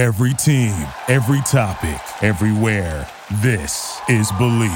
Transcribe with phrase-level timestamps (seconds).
[0.00, 0.74] Every team,
[1.08, 3.06] every topic, everywhere.
[3.42, 4.70] This is Believe.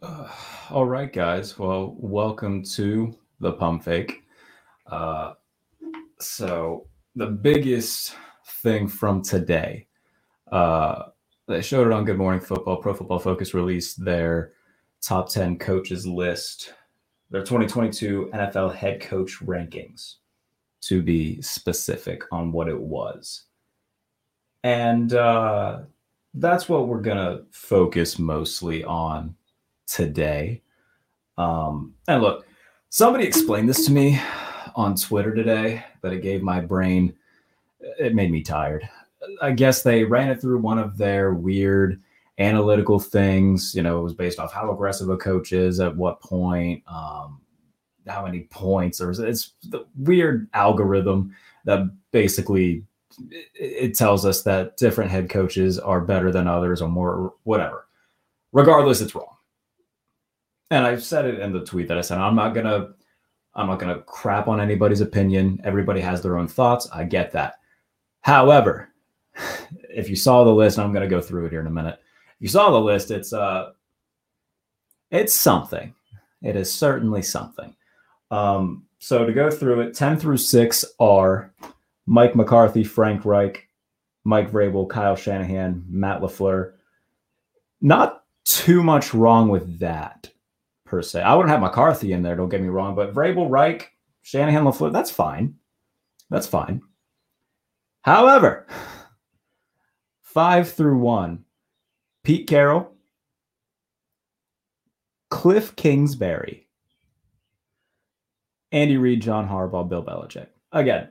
[0.00, 0.28] Uh,
[0.70, 1.58] all right, guys.
[1.58, 4.22] Well, welcome to the pump fake.
[4.86, 5.32] Uh,
[6.20, 8.14] so, the biggest
[8.62, 9.88] thing from today,
[10.52, 11.06] uh,
[11.48, 12.76] they showed it on Good Morning Football.
[12.76, 14.52] Pro Football Focus released their
[15.02, 16.72] top 10 coaches list,
[17.32, 20.18] their 2022 NFL head coach rankings,
[20.82, 23.44] to be specific on what it was.
[24.62, 25.80] And uh,
[26.34, 29.34] that's what we're going to focus mostly on
[29.86, 30.62] today.
[31.38, 32.46] Um, and look,
[32.90, 34.20] somebody explained this to me
[34.76, 37.14] on Twitter today, but it gave my brain,
[37.80, 38.88] it made me tired.
[39.42, 42.00] I guess they ran it through one of their weird
[42.38, 43.74] analytical things.
[43.74, 47.40] You know, it was based off how aggressive a coach is at what point, um,
[48.06, 52.84] how many points, or it's the weird algorithm that basically
[53.54, 57.86] it, tells us that different head coaches are better than others or more, whatever.
[58.52, 59.36] Regardless, it's wrong.
[60.70, 62.90] And I said it in the tweet that I said I'm not gonna,
[63.54, 65.60] I'm not gonna crap on anybody's opinion.
[65.64, 66.88] Everybody has their own thoughts.
[66.92, 67.56] I get that.
[68.20, 68.88] However,
[69.90, 71.98] if you saw the list, I'm to go through it here in a minute.
[72.36, 73.72] If you saw the list, it's uh,
[75.10, 75.94] it's something.
[76.42, 77.74] It is certainly something.
[78.30, 81.52] Um, so to go through it, ten through six are
[82.06, 83.68] Mike McCarthy, Frank Reich,
[84.24, 86.72] Mike Vrabel, Kyle Shanahan, Matt LaFleur.
[87.80, 90.30] Not too much wrong with that
[90.84, 91.22] per se.
[91.22, 92.36] I wouldn't have McCarthy in there.
[92.36, 95.54] Don't get me wrong, but Vrabel, Reich, Shanahan, LaFleur, that's fine.
[96.28, 96.82] That's fine.
[98.02, 98.66] However,
[100.22, 101.44] five through one
[102.22, 102.92] Pete Carroll,
[105.30, 106.66] Cliff Kingsbury,
[108.72, 110.48] Andy Reid, John Harbaugh, Bill Belichick.
[110.72, 111.08] Again,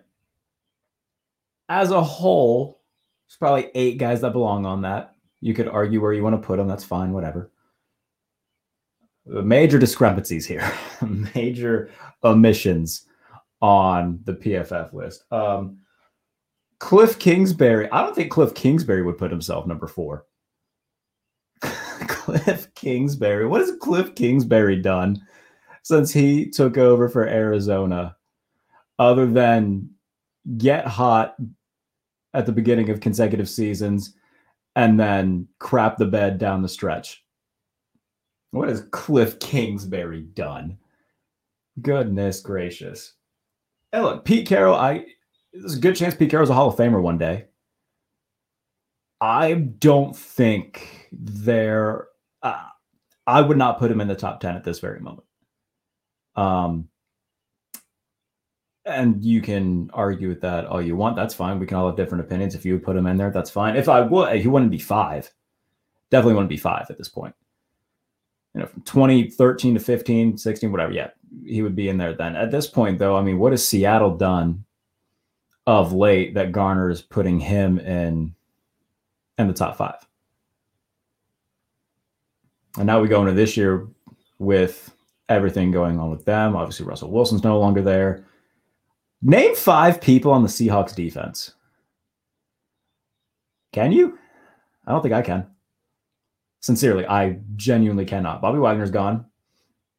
[1.68, 2.82] as a whole,
[3.28, 5.16] there's probably eight guys that belong on that.
[5.42, 6.68] You could argue where you want to put them.
[6.68, 7.52] That's fine, whatever.
[9.26, 10.72] Major discrepancies here,
[11.36, 11.92] major
[12.24, 13.06] omissions
[13.62, 15.32] on the PFF list.
[15.32, 15.80] Um,
[16.80, 17.90] Cliff Kingsbury.
[17.92, 20.26] I don't think Cliff Kingsbury would put himself number four.
[21.62, 23.46] Cliff Kingsbury.
[23.46, 25.22] What has Cliff Kingsbury done
[25.84, 28.16] since he took over for Arizona
[28.98, 29.90] other than
[30.58, 31.36] get hot
[32.34, 34.14] at the beginning of consecutive seasons
[34.76, 37.24] and then crap the bed down the stretch?
[38.52, 40.78] What has Cliff Kingsbury done?
[41.82, 43.14] Goodness gracious.
[43.92, 45.06] Hey, look, Pete Carroll, I
[45.54, 47.46] there's a good chance Pete Carroll's a Hall of Famer one day.
[49.22, 52.08] I don't think there.
[52.42, 52.64] Uh,
[53.28, 55.28] I would not put him in the top ten at this very moment.
[56.40, 56.88] Um,
[58.86, 61.16] and you can argue with that all you want.
[61.16, 61.60] That's fine.
[61.60, 62.56] We can all have different opinions.
[62.56, 63.76] If you would put him in there, that's fine.
[63.76, 65.30] If I would, he wouldn't be five.
[66.10, 67.36] Definitely wouldn't be five at this point.
[68.56, 70.94] You know, from 2013 to 15, 16, whatever.
[70.94, 71.10] Yeah,
[71.46, 72.36] he would be in there then.
[72.36, 74.64] At this point, though, I mean, what has Seattle done
[75.68, 78.34] of late that Garner is putting him in
[79.38, 80.08] in the top five.
[82.78, 83.88] And now we go into this year
[84.40, 84.92] with
[85.30, 86.56] everything going on with them.
[86.56, 88.26] Obviously, Russell Wilson's no longer there.
[89.22, 91.54] Name five people on the Seahawks defense.
[93.72, 94.18] Can you?
[94.88, 95.48] I don't think I can.
[96.62, 98.42] Sincerely, I genuinely cannot.
[98.42, 99.26] Bobby Wagner's gone.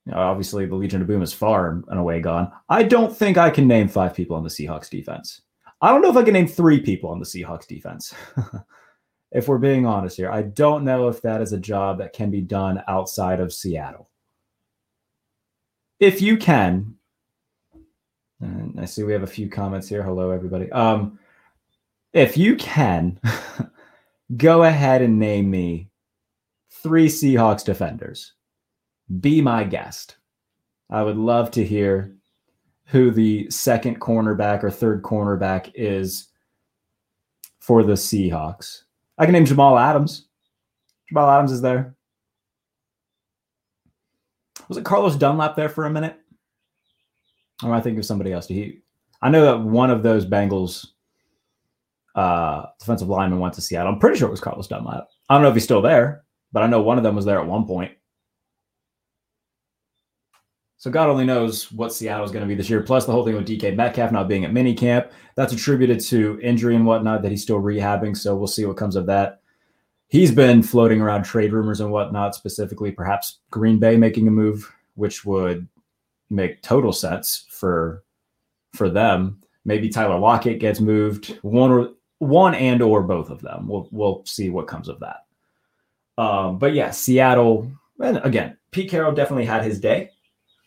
[0.06, 2.50] You know, obviously, the Legion of Boom is far and away gone.
[2.68, 5.42] I don't think I can name five people on the Seahawks defense.
[5.80, 8.12] I don't know if I can name three people on the Seahawks defense.
[9.32, 12.30] if we're being honest here, I don't know if that is a job that can
[12.30, 14.09] be done outside of Seattle.
[16.00, 16.94] If you can,
[18.40, 20.02] and I see we have a few comments here.
[20.02, 20.72] Hello, everybody.
[20.72, 21.18] Um,
[22.14, 23.20] if you can,
[24.38, 25.90] go ahead and name me
[26.70, 28.32] three Seahawks defenders.
[29.20, 30.16] Be my guest.
[30.88, 32.16] I would love to hear
[32.86, 36.28] who the second cornerback or third cornerback is
[37.58, 38.84] for the Seahawks.
[39.18, 40.28] I can name Jamal Adams.
[41.08, 41.94] Jamal Adams is there.
[44.70, 46.16] Was it Carlos Dunlap there for a minute?
[47.64, 48.46] Or I think of somebody else.
[48.46, 48.78] Did He,
[49.20, 50.86] I know that one of those Bengals
[52.14, 53.92] uh, defensive linemen went to Seattle.
[53.92, 55.08] I'm pretty sure it was Carlos Dunlap.
[55.28, 56.22] I don't know if he's still there,
[56.52, 57.90] but I know one of them was there at one point.
[60.78, 62.80] So God only knows what Seattle is going to be this year.
[62.80, 66.76] Plus the whole thing with DK Metcalf not being at minicamp, that's attributed to injury
[66.76, 68.16] and whatnot that he's still rehabbing.
[68.16, 69.39] So we'll see what comes of that.
[70.10, 74.70] He's been floating around trade rumors and whatnot, specifically perhaps Green Bay making a move,
[74.96, 75.68] which would
[76.30, 78.02] make total sense for
[78.72, 79.40] for them.
[79.64, 81.38] Maybe Tyler Lockett gets moved.
[81.42, 83.68] One or one and or both of them.
[83.68, 85.26] We'll we'll see what comes of that.
[86.18, 87.70] Um, but yeah, Seattle.
[88.02, 90.10] And again, Pete Carroll definitely had his day.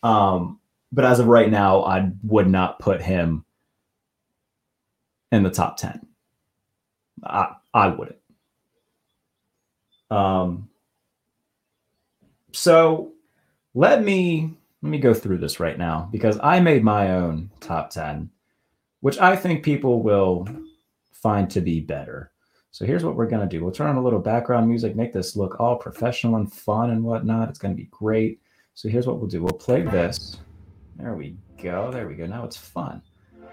[0.04, 0.62] Um,
[0.94, 3.44] but as of right now, I would not put him
[5.34, 6.08] in the top ten.
[7.26, 8.20] I I wouldn't.
[10.14, 10.70] Um.
[12.52, 13.14] So
[13.74, 17.90] let me let me go through this right now because I made my own top
[17.90, 18.30] ten,
[19.00, 20.48] which I think people will
[21.12, 22.32] find to be better.
[22.72, 23.64] So here's what we're going to do.
[23.64, 27.04] We'll turn on a little background music, make this look all professional and fun and
[27.04, 27.50] whatnot.
[27.50, 28.40] It's going to be great.
[28.74, 29.44] So here's what we'll do.
[29.44, 30.38] We'll play this.
[30.98, 31.92] There we go.
[31.92, 32.26] There we go.
[32.26, 33.02] Now it's fun.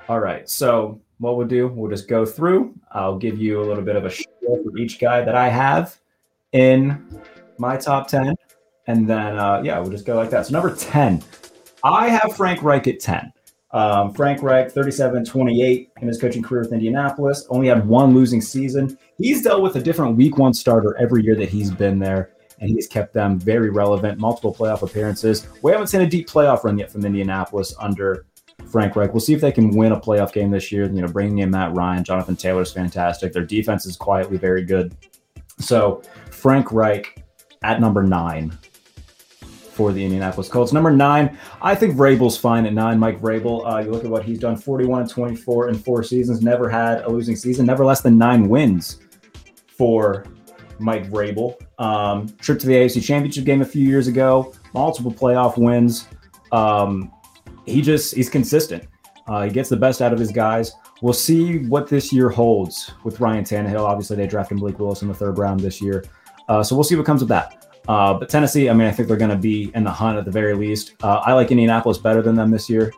[0.08, 0.48] All right.
[0.48, 2.74] So what we'll do, we'll just go through.
[2.92, 5.98] I'll give you a little bit of a show for each guy that I have
[6.52, 7.20] in
[7.58, 8.35] my top 10.
[8.87, 10.47] And then, uh, yeah, we'll just go like that.
[10.47, 11.23] So number 10,
[11.85, 13.32] I have Frank Reich at 10.
[13.73, 18.41] Um, Frank Reich, 37 28 in his coaching career with Indianapolis, only had one losing
[18.41, 18.99] season.
[19.19, 22.69] He's dealt with a different week one starter every year that he's been there, and
[22.69, 25.46] he's kept them very relevant, multiple playoff appearances.
[25.62, 28.26] We haven't seen a deep playoff run yet from Indianapolis under
[28.70, 29.12] Frank Reich.
[29.12, 30.85] We'll see if they can win a playoff game this year.
[30.85, 33.32] You know, bringing in Matt Ryan, Jonathan Taylor's fantastic.
[33.32, 34.96] Their defense is quietly very good.
[35.61, 36.03] So,
[36.40, 37.22] Frank Reich
[37.62, 38.56] at number nine
[39.81, 40.72] for the Indianapolis Colts.
[40.72, 42.98] Number nine, I think Vrabel's fine at nine.
[42.98, 46.42] Mike Vrabel, uh, you look at what he's done 41 and 24 in four seasons,
[46.42, 49.00] never had a losing season, never less than nine wins
[49.69, 50.25] for
[50.78, 51.56] Mike Vrabel.
[51.78, 56.08] Um, trip to the AFC Championship game a few years ago, multiple playoff wins.
[56.52, 57.12] Um,
[57.64, 58.86] he just, he's consistent.
[59.28, 60.72] Uh, he gets the best out of his guys.
[61.02, 63.81] We'll see what this year holds with Ryan Tannehill.
[63.81, 66.04] Obviously, they drafted Malik Willis in the third round this year.
[66.50, 67.69] Uh, so we'll see what comes with that.
[67.88, 70.25] Uh, but Tennessee, I mean, I think they're going to be in the hunt at
[70.25, 70.94] the very least.
[71.02, 72.93] Uh, I like Indianapolis better than them this year.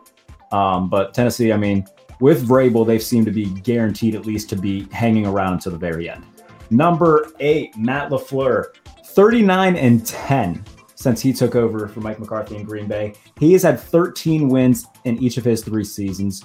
[0.51, 1.85] Um, but Tennessee, I mean,
[2.19, 5.77] with Vrabel, they seem to be guaranteed at least to be hanging around to the
[5.77, 6.25] very end.
[6.71, 8.73] Number eight, Matt LaFleur,
[9.05, 10.65] 39 and 10
[10.95, 13.13] since he took over for Mike McCarthy in Green Bay.
[13.39, 16.43] He has had 13 wins in each of his three seasons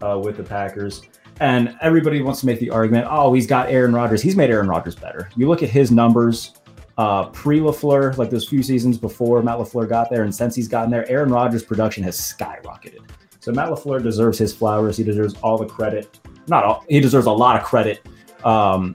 [0.00, 1.02] uh, with the Packers.
[1.40, 4.22] And everybody wants to make the argument, oh, he's got Aaron Rodgers.
[4.22, 5.28] He's made Aaron Rodgers better.
[5.36, 6.54] You look at his numbers
[6.98, 10.68] uh, pre Lafleur, like those few seasons before Matt Lafleur got there, and since he's
[10.68, 13.00] gotten there, Aaron Rodgers' production has skyrocketed.
[13.40, 14.96] So Matt Lafleur deserves his flowers.
[14.96, 16.18] He deserves all the credit.
[16.48, 16.84] Not all.
[16.88, 18.00] He deserves a lot of credit
[18.44, 18.94] um,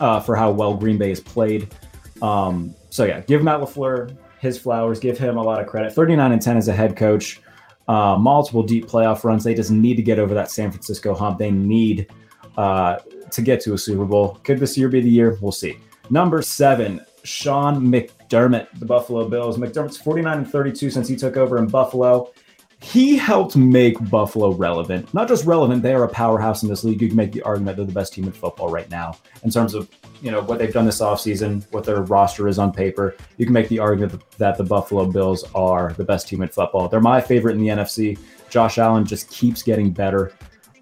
[0.00, 1.72] uh, for how well Green Bay has played.
[2.20, 4.98] Um, so yeah, give Matt Lafleur his flowers.
[4.98, 5.92] Give him a lot of credit.
[5.92, 7.40] 39 and 10 as a head coach.
[7.88, 9.44] Uh, multiple deep playoff runs.
[9.44, 11.38] They just need to get over that San Francisco hump.
[11.38, 12.08] They need
[12.56, 12.98] uh,
[13.30, 14.40] to get to a Super Bowl.
[14.42, 15.38] Could this year be the year?
[15.40, 15.78] We'll see.
[16.10, 19.58] Number seven, Sean McDermott, the Buffalo Bills.
[19.58, 22.32] McDermott's 49 and 32 since he took over in Buffalo.
[22.80, 25.12] He helped make Buffalo relevant.
[25.14, 27.00] Not just relevant, they are a powerhouse in this league.
[27.00, 29.74] You can make the argument they're the best team in football right now in terms
[29.74, 29.88] of
[30.22, 33.16] you know what they've done this offseason, what their roster is on paper.
[33.38, 36.88] You can make the argument that the Buffalo Bills are the best team in football.
[36.88, 38.18] They're my favorite in the NFC.
[38.50, 40.32] Josh Allen just keeps getting better.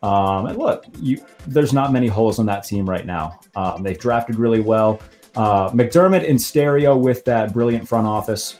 [0.02, 3.40] Um, and look, you, there's not many holes on that team right now.
[3.56, 5.00] Um, they've drafted really well.
[5.34, 8.58] Uh, McDermott in stereo with that brilliant front office,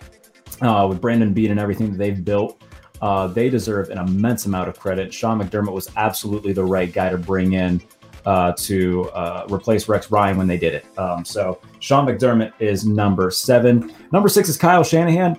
[0.63, 2.64] uh, with Brandon Beane and everything that they've built.
[3.05, 5.13] Uh, they deserve an immense amount of credit.
[5.13, 7.83] Sean McDermott was absolutely the right guy to bring in
[8.25, 10.87] uh, to uh, replace Rex Ryan when they did it.
[10.99, 13.93] Um, so Sean McDermott is number seven.
[14.11, 15.39] Number six is Kyle Shanahan.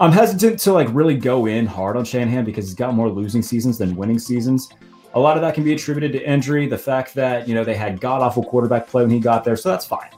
[0.00, 3.42] I'm hesitant to like really go in hard on Shanahan because he's got more losing
[3.42, 4.70] seasons than winning seasons.
[5.12, 7.74] A lot of that can be attributed to injury, the fact that you know they
[7.74, 10.08] had god awful quarterback play when he got there, so that's fine.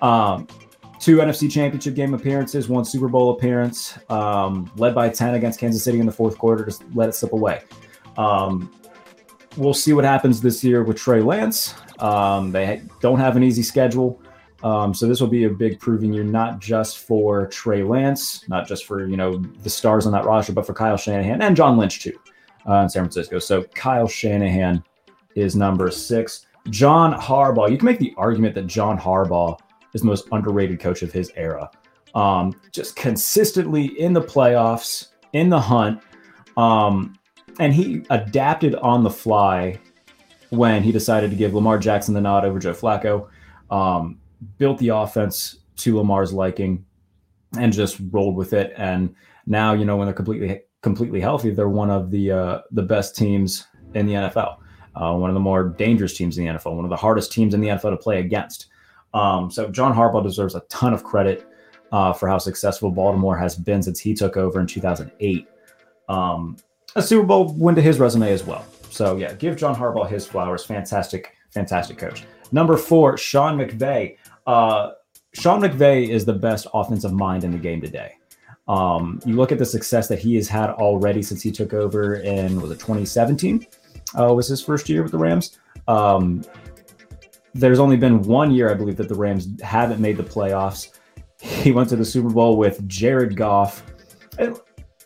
[0.00, 0.48] Um,
[1.00, 5.82] two NFC Championship game appearances, one Super Bowl appearance, um, led by 10 against Kansas
[5.82, 7.62] City in the fourth quarter, just let it slip away.
[8.16, 8.70] Um,
[9.56, 11.74] we'll see what happens this year with Trey Lance.
[11.98, 14.20] Um, they don't have an easy schedule.
[14.62, 18.68] Um, so this will be a big proving year, not just for Trey Lance, not
[18.68, 21.78] just for you know the stars on that roster, but for Kyle Shanahan and John
[21.78, 22.18] Lynch too
[22.68, 23.38] uh, in San Francisco.
[23.38, 24.84] So Kyle Shanahan
[25.34, 26.46] is number six.
[26.68, 27.70] John Harbaugh.
[27.70, 29.58] You can make the argument that John Harbaugh
[29.94, 31.70] is most underrated coach of his era.
[32.14, 36.02] Um, just consistently in the playoffs, in the hunt.
[36.56, 37.18] Um,
[37.58, 39.78] and he adapted on the fly
[40.50, 43.28] when he decided to give Lamar Jackson the nod over Joe Flacco.
[43.70, 44.18] Um,
[44.58, 46.84] built the offense to Lamar's liking
[47.58, 48.72] and just rolled with it.
[48.76, 49.14] And
[49.46, 53.16] now, you know, when they're completely completely healthy, they're one of the uh, the best
[53.16, 54.56] teams in the NFL.
[54.94, 57.54] Uh, one of the more dangerous teams in the NFL, one of the hardest teams
[57.54, 58.66] in the NFL to play against.
[59.14, 61.46] Um, so John Harbaugh deserves a ton of credit
[61.92, 65.48] uh, for how successful Baltimore has been since he took over in 2008.
[66.08, 66.56] Um,
[66.96, 68.64] a Super Bowl win to his resume as well.
[68.90, 70.64] So yeah, give John Harbaugh his flowers.
[70.64, 72.24] Fantastic, fantastic coach.
[72.52, 74.16] Number four, Sean McVay.
[74.46, 74.92] Uh,
[75.34, 78.16] Sean McVay is the best offensive mind in the game today.
[78.66, 82.14] Um, you look at the success that he has had already since he took over
[82.16, 83.66] in was it 2017?
[84.18, 85.58] Uh, was his first year with the Rams.
[85.86, 86.42] Um,
[87.54, 90.98] there's only been one year, I believe, that the Rams haven't made the playoffs.
[91.40, 93.82] He went to the Super Bowl with Jared Goff.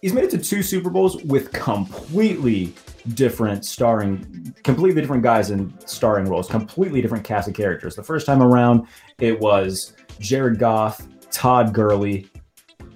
[0.00, 2.74] He's made it to two Super Bowls with completely
[3.14, 7.94] different starring, completely different guys in starring roles, completely different cast of characters.
[7.94, 8.86] The first time around,
[9.18, 12.28] it was Jared Goff, Todd Gurley,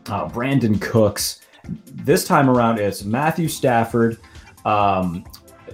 [0.07, 1.41] uh, Brandin Cooks.
[1.93, 4.19] This time around, it's Matthew Stafford,
[4.65, 5.25] um,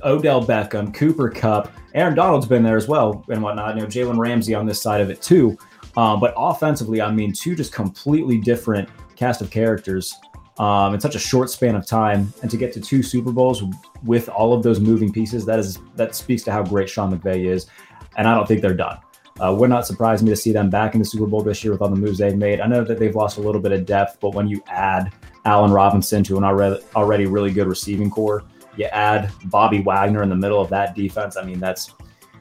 [0.03, 3.77] Odell Beckham, Cooper Kupp, Aaron Donald's been there as well and whatnot.
[3.77, 5.57] You know, Jalen Ramsey on this side of it too.
[5.97, 10.15] Um, but offensively, I mean, two just completely different cast of characters
[10.59, 13.63] um, in such a short span of time, and to get to two Super Bowls
[14.05, 17.47] with all of those moving pieces, that is that speaks to how great Sean McVay
[17.47, 17.67] is.
[18.17, 18.99] And I don't think they're done.
[19.41, 21.73] Uh, would not surprise me to see them back in the Super Bowl this year
[21.73, 22.61] with all the moves they've made.
[22.61, 25.13] I know that they've lost a little bit of depth, but when you add
[25.45, 28.45] Allen Robinson to an already already really good receiving corps,
[28.77, 31.37] you add Bobby Wagner in the middle of that defense.
[31.37, 31.93] I mean, that's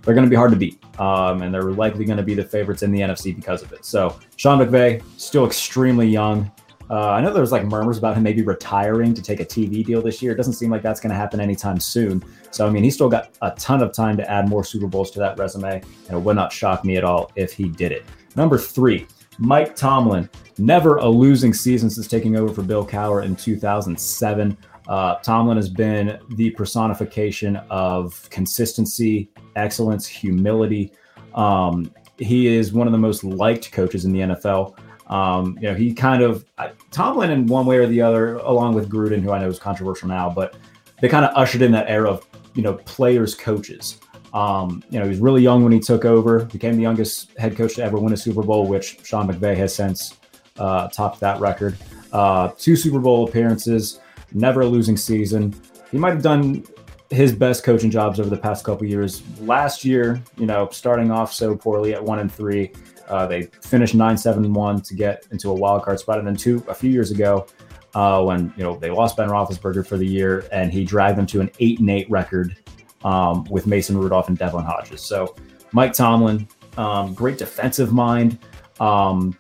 [0.04, 2.44] they're going to be hard to beat, um, and they're likely going to be the
[2.44, 3.86] favorites in the NFC because of it.
[3.86, 6.52] So Sean McVay, still extremely young.
[6.90, 9.84] Uh, I know there was like murmurs about him maybe retiring to take a TV
[9.86, 10.34] deal this year.
[10.34, 12.22] It doesn't seem like that's going to happen anytime soon.
[12.52, 15.10] So I mean, he's still got a ton of time to add more Super Bowls
[15.12, 18.04] to that resume, and it would not shock me at all if he did it.
[18.36, 19.08] Number three,
[19.40, 24.58] Mike Tomlin, never a losing season since taking over for Bill Cowher in 2007.
[24.88, 30.92] Uh, Tomlin has been the personification of consistency, excellence, humility.
[31.36, 34.78] Um, he is one of the most liked coaches in the NFL.
[35.08, 36.46] Um, you know, he kind of
[36.92, 40.08] Tomlin in one way or the other, along with Gruden, who I know is controversial
[40.08, 40.56] now, but
[41.02, 42.26] they kind of ushered in that era of
[42.56, 44.00] you know players coaches.
[44.34, 47.56] Um, you know, he was really young when he took over, became the youngest head
[47.56, 50.18] coach to ever win a Super Bowl, which Sean McVay has since
[50.58, 51.78] uh, topped that record.
[52.12, 54.00] Uh, two Super Bowl appearances
[54.34, 55.54] never a losing season.
[55.92, 56.64] He might have done
[57.10, 59.22] his best coaching jobs over the past couple years.
[59.40, 62.72] Last year, you know, starting off so poorly at one and three,
[63.08, 66.36] uh, they finished nine seven one to get into a wild card spot, and then
[66.36, 67.46] two a few years ago,
[67.94, 71.28] uh, when you know they lost Ben Roethlisberger for the year, and he dragged them
[71.28, 72.56] to an eight and eight record
[73.04, 75.02] um, with Mason Rudolph and Devlin Hodges.
[75.02, 75.36] So
[75.74, 76.48] Mike Tomlin,
[76.78, 78.40] um, great defensive mind,
[78.80, 79.38] um,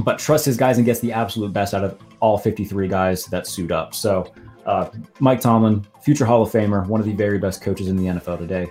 [0.00, 3.46] but trusts his guys and gets the absolute best out of all 53 guys that
[3.46, 3.94] suit up.
[3.94, 4.32] So,
[4.66, 8.04] uh, Mike Tomlin, future Hall of Famer, one of the very best coaches in the
[8.04, 8.68] NFL today.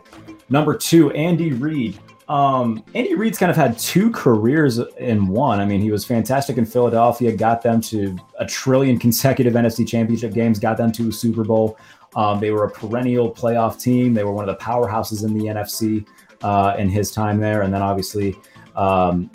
[0.49, 1.99] Number two, Andy Reid.
[2.27, 5.59] Um, Andy Reid's kind of had two careers in one.
[5.59, 10.33] I mean, he was fantastic in Philadelphia, got them to a trillion consecutive NFC championship
[10.33, 11.77] games, got them to a Super Bowl.
[12.15, 14.13] Um, they were a perennial playoff team.
[14.13, 16.05] They were one of the powerhouses in the NFC
[16.41, 17.63] uh, in his time there.
[17.63, 18.35] And then obviously,
[18.75, 19.29] um,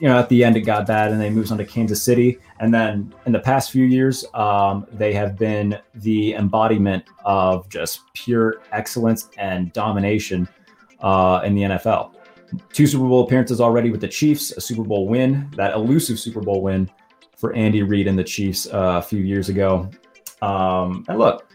[0.00, 2.38] you know, at the end it got bad and they moved on to Kansas City.
[2.58, 8.00] And then in the past few years, um, they have been the embodiment of just
[8.14, 10.48] pure excellence and domination
[11.00, 12.14] uh, in the NFL.
[12.72, 16.40] Two Super Bowl appearances already with the Chiefs, a Super Bowl win, that elusive Super
[16.40, 16.90] Bowl win
[17.36, 19.90] for Andy Reid and the Chiefs uh, a few years ago.
[20.40, 21.50] Um, and look,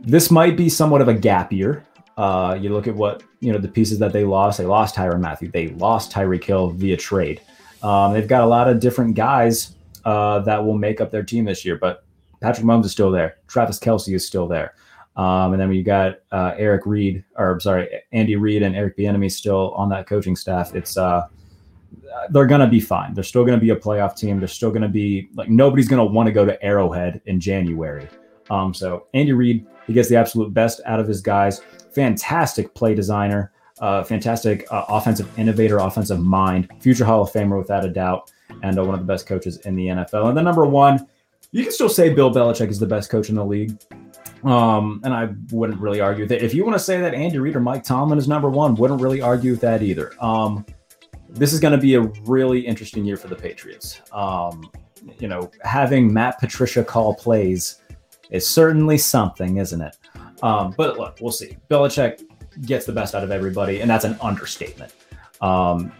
[0.00, 1.84] this might be somewhat of a gap year.
[2.16, 4.58] Uh, you look at what you know the pieces that they lost.
[4.58, 5.50] They lost Tyrann Mathieu.
[5.50, 7.40] They lost Tyreek Hill via trade.
[7.82, 11.44] Um, they've got a lot of different guys uh, that will make up their team
[11.44, 12.04] this year, but
[12.40, 13.38] Patrick Mahomes is still there.
[13.46, 14.74] Travis Kelce is still there.
[15.16, 19.30] Um, and then you got uh, Eric Reed, or sorry, Andy Reid and Eric Bieniemy
[19.30, 20.74] still on that coaching staff.
[20.74, 21.26] It's uh,
[22.30, 23.12] they're gonna be fine.
[23.12, 24.38] They're still gonna be a playoff team.
[24.38, 28.08] They're still gonna be like nobody's gonna want to go to Arrowhead in January.
[28.48, 31.60] Um, so Andy Reid, he gets the absolute best out of his guys.
[31.92, 37.84] Fantastic play designer uh, fantastic uh, offensive innovator, offensive mind, future Hall of Famer without
[37.84, 38.30] a doubt,
[38.62, 40.28] and uh, one of the best coaches in the NFL.
[40.28, 41.06] And then number one,
[41.50, 43.78] you can still say Bill Belichick is the best coach in the league.
[44.44, 46.44] Um, and I wouldn't really argue that.
[46.44, 49.00] If you want to say that Andy Reid or Mike Tomlin is number one, wouldn't
[49.00, 50.12] really argue with that either.
[50.22, 50.64] Um,
[51.28, 54.00] this is going to be a really interesting year for the Patriots.
[54.12, 54.70] Um,
[55.18, 57.80] you know, having Matt Patricia call plays
[58.30, 59.96] is certainly something, isn't it?
[60.42, 61.56] Um, but look, we'll see.
[61.70, 62.22] Belichick
[62.62, 64.92] gets the best out of everybody, and that's an understatement.
[65.40, 65.92] Um,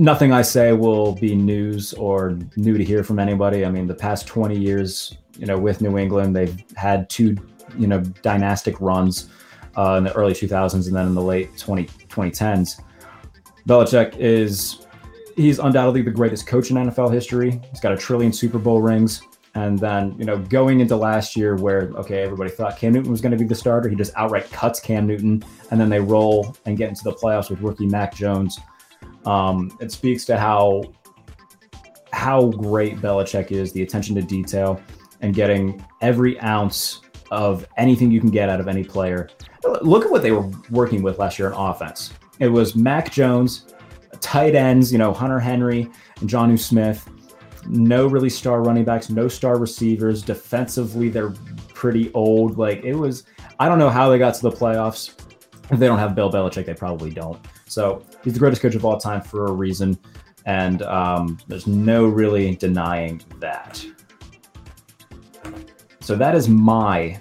[0.00, 3.66] nothing I say will be news or new to hear from anybody.
[3.66, 7.36] I mean, the past 20 years, you know, with New England, they've had two,
[7.78, 9.28] you know, dynastic runs
[9.76, 12.80] uh, in the early 2000s and then in the late 20, 2010s.
[13.68, 14.86] Belichick is
[15.36, 17.60] he's undoubtedly the greatest coach in NFL history.
[17.70, 19.20] He's got a trillion Super Bowl rings.
[19.54, 23.20] And then, you know, going into last year where, okay, everybody thought Cam Newton was
[23.20, 25.42] going to be the starter, he just outright cuts Cam Newton.
[25.70, 28.58] And then they roll and get into the playoffs with rookie Mac Jones.
[29.26, 30.82] Um, it speaks to how
[32.12, 34.80] how great Belichick is, the attention to detail,
[35.20, 37.00] and getting every ounce
[37.30, 39.28] of anything you can get out of any player.
[39.82, 42.12] Look at what they were working with last year on offense.
[42.40, 43.66] It was Mac Jones,
[44.20, 45.88] tight ends, you know, Hunter Henry
[46.20, 47.08] and Jonnu Smith.
[47.66, 50.22] No really star running backs, no star receivers.
[50.22, 51.34] Defensively, they're
[51.74, 52.58] pretty old.
[52.58, 53.24] Like it was,
[53.58, 55.14] I don't know how they got to the playoffs.
[55.70, 57.38] If they don't have Bill Belichick, they probably don't.
[57.66, 59.98] So he's the greatest coach of all time for a reason.
[60.46, 63.84] And um, there's no really denying that.
[66.00, 67.20] So that is my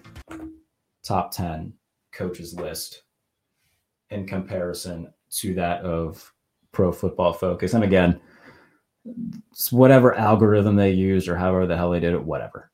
[1.04, 1.74] top 10
[2.14, 3.04] coaches list
[4.10, 6.34] in comparison to that of
[6.72, 7.74] Pro Football Focus.
[7.74, 8.20] And again,
[9.72, 12.72] whatever algorithm they used or however the hell they did it, whatever.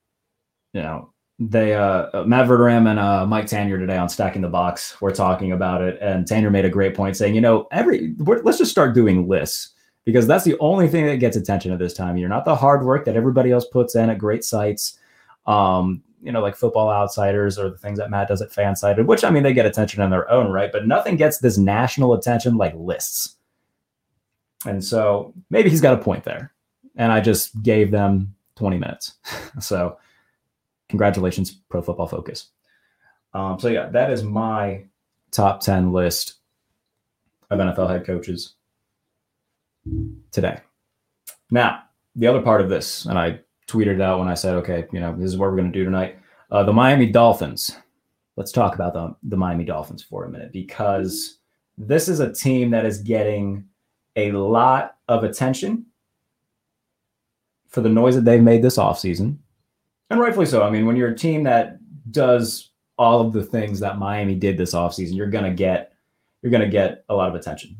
[0.74, 5.00] You know, they uh Matt Verderame and uh Mike Tanier today on Stacking the Box
[5.01, 8.58] were talking about it, and Tanier made a great point saying, you know, every let's
[8.58, 9.74] just start doing lists
[10.06, 12.15] because that's the only thing that gets attention at this time.
[12.15, 14.98] You're not the hard work that everybody else puts in at great sites.
[15.46, 19.24] Um, you know, like Football Outsiders or the things that Matt does at Fansided, which
[19.24, 22.58] I mean, they get attention on their own right, but nothing gets this national attention
[22.58, 23.36] like lists.
[24.65, 26.51] And so maybe he's got a point there.
[26.96, 29.13] And I just gave them 20 minutes.
[29.60, 29.98] so
[30.89, 32.50] congratulations, Pro Football Focus.
[33.34, 34.86] Um, so yeah, that is my
[35.32, 36.36] top 10 list
[37.50, 38.56] of NFL head coaches
[40.32, 40.60] today.
[41.51, 41.84] Now,
[42.15, 45.00] the other part of this, and I tweeted it out when I said, okay, you
[45.00, 46.18] know, this is what we're going to do tonight.
[46.51, 47.77] Uh, the Miami Dolphins.
[48.38, 51.39] Let's talk about the, the Miami Dolphins for a minute because
[51.77, 53.65] this is a team that is getting
[54.15, 55.86] a lot of attention
[57.70, 59.38] for the noise that they've made this offseason.
[60.09, 60.63] And rightfully so.
[60.63, 61.77] I mean, when you're a team that
[62.12, 65.93] does all of the things that Miami did this offseason, you're to get
[66.41, 67.75] you're to get a lot of attention.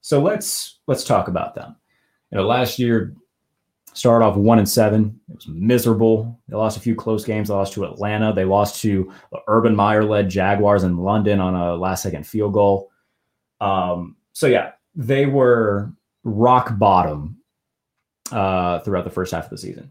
[0.00, 1.76] So let's let's talk about them.
[2.30, 3.14] You know, last year
[3.92, 5.18] started off one and seven.
[5.30, 6.38] It was miserable.
[6.48, 7.48] They lost a few close games.
[7.48, 8.32] They lost to Atlanta.
[8.32, 12.52] They lost to the Urban Meyer led Jaguars in London on a last second field
[12.52, 12.90] goal.
[13.60, 15.92] Um, so yeah, they were
[16.24, 17.38] rock bottom
[18.32, 19.90] uh, throughout the first half of the season.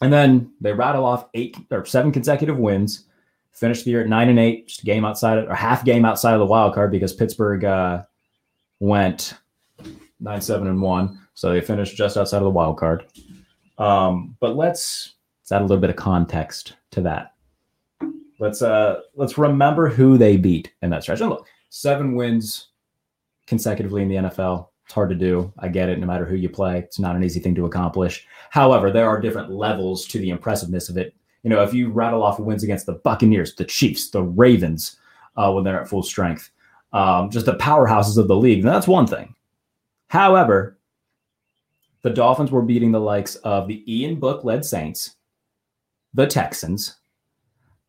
[0.00, 3.04] And then they rattle off eight or seven consecutive wins,
[3.52, 6.04] finished the year at nine and eight, just a game outside of, or half game
[6.04, 8.02] outside of the wild card because Pittsburgh uh,
[8.78, 9.34] went
[10.18, 11.18] nine, seven, and one.
[11.34, 13.06] So they finished just outside of the wild card.
[13.78, 17.34] Um, but let's let's add a little bit of context to that.
[18.38, 21.20] Let's uh let's remember who they beat in that stretch.
[21.20, 22.68] And look, seven wins
[23.46, 24.68] consecutively in the NFL.
[24.90, 25.52] It's hard to do.
[25.56, 26.00] I get it.
[26.00, 28.26] No matter who you play, it's not an easy thing to accomplish.
[28.50, 31.14] However, there are different levels to the impressiveness of it.
[31.44, 34.96] You know, if you rattle off wins against the Buccaneers, the Chiefs, the Ravens,
[35.36, 36.50] uh, when they're at full strength,
[36.92, 39.36] um, just the powerhouses of the league, that's one thing.
[40.08, 40.76] However,
[42.02, 45.14] the Dolphins were beating the likes of the Ian Book led Saints,
[46.14, 46.96] the Texans,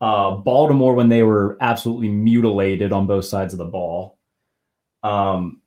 [0.02, 4.20] uh, Baltimore when they were absolutely mutilated on both sides of the ball.
[5.02, 5.62] Um,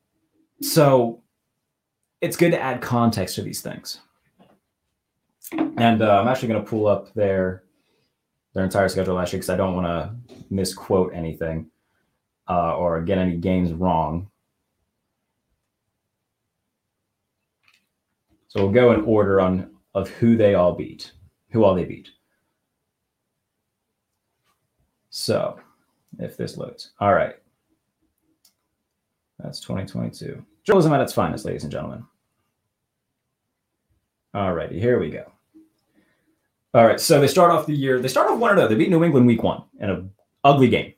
[0.61, 1.24] so
[2.21, 4.01] it's good to add context to these things.
[5.53, 7.65] And uh, I'm actually going to pull up their
[8.55, 11.71] their entire schedule last year because I don't want to misquote anything
[12.49, 14.31] uh, or get any games wrong.
[18.49, 21.13] So we'll go in order on of who they all beat,
[21.51, 22.11] who all they beat.
[25.11, 25.59] So
[26.19, 26.91] if this loads.
[27.01, 27.35] All right.
[29.39, 30.45] That's 2022.
[30.65, 32.05] Journalism at its finest, ladies and gentlemen.
[34.33, 35.31] All righty, here we go.
[36.73, 38.01] All right, so they start off the year.
[38.01, 38.67] They start off one or no.
[38.67, 40.11] They beat New England week one in an
[40.43, 40.95] ugly game,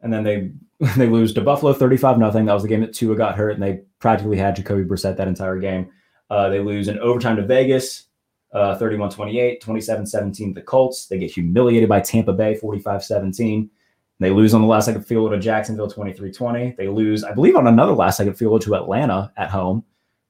[0.00, 0.52] and then they
[0.96, 2.44] they lose to Buffalo 35 nothing.
[2.44, 5.28] That was the game that Tua got hurt, and they practically had Jacoby Brissett that
[5.28, 5.90] entire game.
[6.30, 8.04] Uh, they lose in overtime to Vegas,
[8.52, 11.06] uh, 31 28, 27 17 the Colts.
[11.06, 13.70] They get humiliated by Tampa Bay, 45 17.
[14.20, 16.74] They lose on the last second field to Jacksonville, 23 20.
[16.78, 19.84] They lose, I believe, on another last second field to Atlanta at home,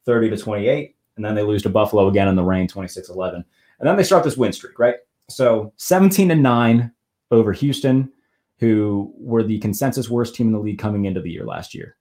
[0.07, 0.97] 30 to 28.
[1.16, 3.45] And then they lose to Buffalo again in the rain, 26 11.
[3.79, 4.97] And then they start this win streak, right?
[5.29, 6.92] So 17 to 9
[7.31, 8.11] over Houston,
[8.59, 11.97] who were the consensus worst team in the league coming into the year last year.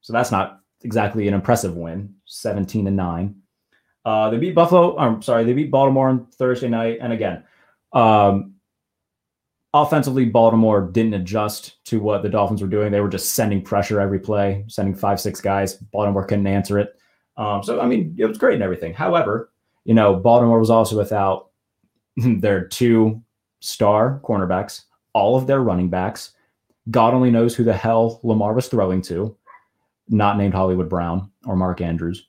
[0.00, 3.34] So that's not exactly an impressive win, 17 to 9.
[4.04, 4.98] Uh, they beat Buffalo.
[4.98, 6.98] I'm sorry, they beat Baltimore on Thursday night.
[7.00, 7.44] And again,
[7.92, 8.53] um,
[9.74, 12.90] offensively, Baltimore didn't adjust to what the Dolphins were doing.
[12.90, 15.74] They were just sending pressure every play, sending five, six guys.
[15.74, 16.98] Baltimore couldn't answer it.
[17.36, 18.94] Um, so, I mean, it was great and everything.
[18.94, 19.50] However,
[19.84, 21.50] You know, Baltimore was also without
[22.16, 23.22] their two
[23.60, 26.32] star cornerbacks, all of their running backs.
[26.90, 29.36] God only knows who the hell Lamar was throwing to,
[30.08, 32.28] not named Hollywood Brown or Mark Andrews.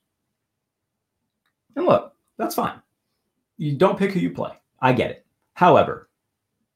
[1.76, 2.82] And look, that's fine.
[3.58, 4.52] You don't pick who you play.
[4.82, 5.26] I get it.
[5.54, 6.10] However,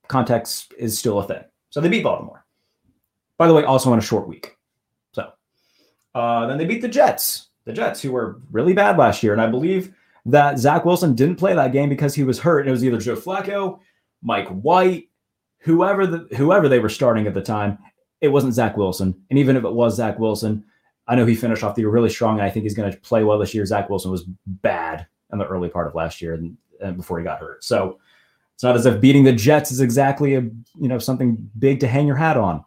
[0.09, 1.43] context is still a thing.
[1.69, 2.45] So they beat Baltimore.
[3.37, 4.57] By the way, also on a short week.
[5.13, 5.31] So
[6.13, 7.47] uh, then they beat the Jets.
[7.63, 9.31] The Jets, who were really bad last year.
[9.31, 9.93] And I believe
[10.25, 12.61] that Zach Wilson didn't play that game because he was hurt.
[12.61, 13.79] And It was either Joe Flacco,
[14.21, 15.09] Mike White,
[15.59, 17.77] whoever the whoever they were starting at the time.
[18.21, 19.15] It wasn't Zach Wilson.
[19.29, 20.65] And even if it was Zach Wilson,
[21.07, 22.97] I know he finished off the year really strong, and I think he's going to
[22.99, 23.65] play well this year.
[23.65, 27.23] Zach Wilson was bad in the early part of last year and, and before he
[27.23, 27.63] got hurt.
[27.63, 27.99] So
[28.59, 31.87] it's not as if beating the Jets is exactly a you know something big to
[31.87, 32.61] hang your hat on.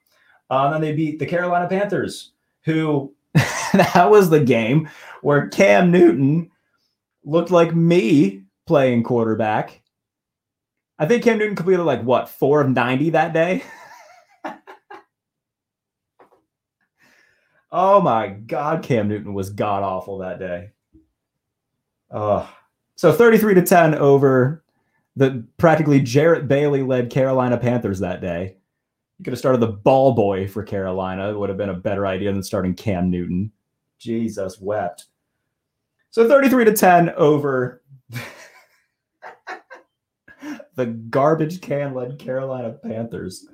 [0.48, 2.30] Uh, and then they beat the Carolina Panthers,
[2.64, 4.88] who that was the game
[5.20, 6.50] where Cam Newton
[7.24, 9.82] looked like me playing quarterback.
[10.98, 13.62] I think Cam Newton completed like what four of ninety that day.
[17.70, 20.70] oh my God, Cam Newton was god awful that day.
[22.10, 22.46] Uh,
[22.96, 24.61] so 33 to 10 over
[25.16, 28.56] the practically Jarrett Bailey led Carolina Panthers that day.
[29.18, 31.30] You could have started the ball boy for Carolina.
[31.30, 33.52] It would have been a better idea than starting Cam Newton.
[33.98, 35.06] Jesus wept.
[36.10, 37.82] So 33 to 10 over
[40.74, 43.46] the garbage can led Carolina Panthers.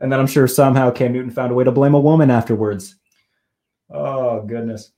[0.00, 2.96] And then I'm sure somehow Cam Newton found a way to blame a woman afterwards.
[3.88, 4.92] Oh, goodness.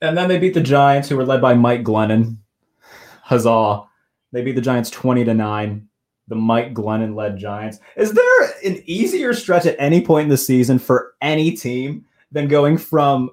[0.00, 2.38] And then they beat the Giants, who were led by Mike Glennon.
[3.28, 3.82] Huzzah.
[4.32, 5.88] They beat the Giants 20 to 9.
[6.28, 7.78] The Mike Glennon led Giants.
[7.96, 12.48] Is there an easier stretch at any point in the season for any team than
[12.48, 13.30] going from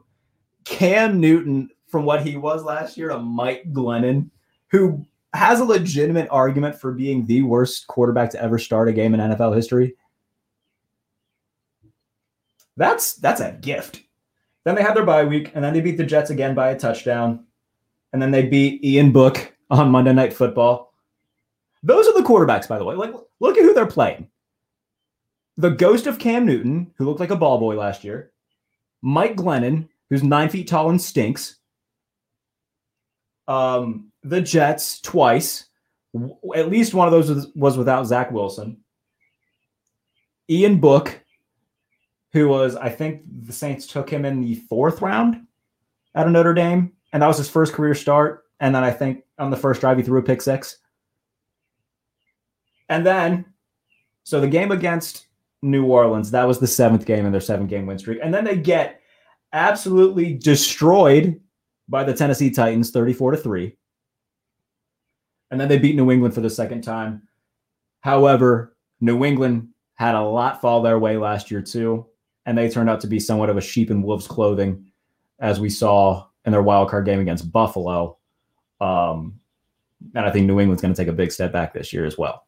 [0.65, 4.29] Cam Newton from what he was last year to Mike Glennon,
[4.67, 9.13] who has a legitimate argument for being the worst quarterback to ever start a game
[9.13, 9.95] in NFL history?
[12.75, 14.01] That's that's a gift.
[14.65, 16.79] Then they had their bye week, and then they beat the Jets again by a
[16.79, 17.45] touchdown.
[18.11, 20.93] And then they beat Ian Book on Monday Night Football.
[21.83, 22.95] Those are the quarterbacks, by the way.
[22.95, 24.29] Like, look at who they're playing.
[25.57, 28.31] The ghost of Cam Newton, who looked like a ball boy last year.
[29.01, 31.57] Mike Glennon, who's nine feet tall and stinks.
[33.47, 35.65] Um, the Jets twice.
[36.55, 38.77] At least one of those was, was without Zach Wilson.
[40.49, 41.21] Ian Book,
[42.33, 45.45] who was, I think the Saints took him in the fourth round
[46.15, 48.44] out of Notre Dame, and that was his first career start.
[48.59, 50.77] And then I think on the first drive, he threw a pick six.
[52.89, 53.45] And then,
[54.23, 55.27] so the game against
[55.61, 58.19] New Orleans, that was the seventh game in their seven game win streak.
[58.23, 59.01] And then they get
[59.53, 61.39] absolutely destroyed
[61.87, 63.77] by the Tennessee Titans 34 to 3.
[65.51, 67.23] And then they beat New England for the second time.
[68.01, 72.07] However, New England had a lot fall their way last year, too
[72.45, 74.85] and they turned out to be somewhat of a sheep in wolves' clothing,
[75.39, 78.17] as we saw in their wild card game against Buffalo.
[78.85, 79.39] Um,
[80.13, 82.17] and I think New England's going to take a big step back this year as
[82.17, 82.45] well.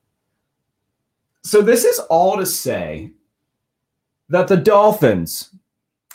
[1.44, 3.12] So this is all to say
[4.30, 5.56] that the Dolphins,